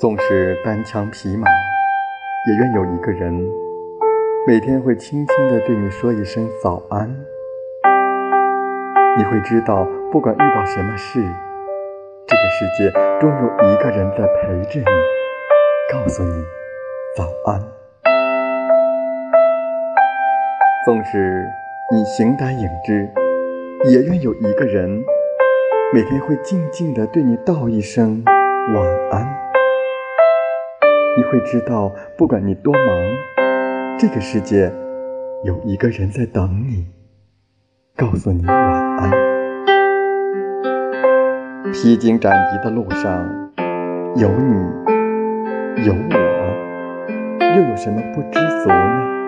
[0.00, 1.46] 纵使单枪匹马，
[2.48, 3.34] 也愿有一个人
[4.46, 7.14] 每天会轻轻地对你说一声早安。
[9.18, 11.20] 你会知道，不管遇到什么事，
[12.26, 12.90] 这个世界
[13.20, 14.86] 终有一个人在陪着你，
[15.92, 16.32] 告诉你
[17.14, 17.60] 早安。
[20.86, 21.44] 纵使
[21.92, 23.06] 你形单影只，
[23.90, 25.04] 也愿有一个人
[25.92, 29.49] 每天会静静地对你道一声晚安。
[31.30, 32.84] 会知道，不管你多忙，
[33.96, 34.72] 这个世界
[35.44, 36.86] 有一个人在等你，
[37.96, 38.56] 告诉你晚
[38.98, 39.10] 安。
[41.72, 43.24] 披荆斩棘的路上，
[44.16, 44.54] 有你，
[45.86, 46.16] 有我，
[47.56, 49.19] 又有什么不知足呢？